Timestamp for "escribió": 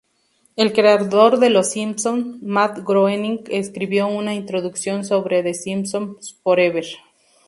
3.51-4.07